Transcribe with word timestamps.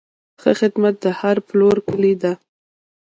ښه 0.41 0.51
خدمت 0.59 0.95
د 1.05 1.07
هر 1.19 1.37
پلور 1.47 1.77
کلي 1.89 2.13
ده. 2.21 2.31